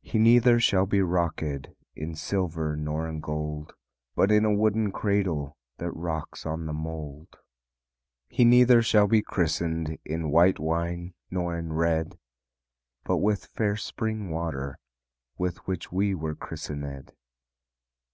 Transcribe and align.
"He 0.00 0.18
neither 0.18 0.58
shall 0.60 0.86
be 0.86 1.00
rockéd 1.00 1.74
In 1.94 2.14
silver 2.14 2.74
nor 2.74 3.06
in 3.06 3.20
gold, 3.20 3.74
But 4.16 4.32
in 4.32 4.46
a 4.46 4.50
wooden 4.54 4.90
cradle 4.92 5.58
That 5.76 5.90
rocks 5.90 6.46
on 6.46 6.64
the 6.64 6.72
mould. 6.72 7.36
"He 8.30 8.46
neither 8.46 8.80
shall 8.80 9.06
be 9.06 9.20
christened 9.20 9.98
In 10.06 10.30
white 10.30 10.58
wine 10.58 11.12
nor 11.30 11.54
in 11.54 11.74
red, 11.74 12.18
But 13.04 13.18
with 13.18 13.44
fair 13.44 13.76
spring 13.76 14.30
water 14.30 14.78
With 15.36 15.58
which 15.66 15.92
we 15.92 16.14
were 16.14 16.34
christenéd." 16.34 17.10